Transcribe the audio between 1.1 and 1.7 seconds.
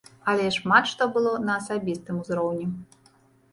было на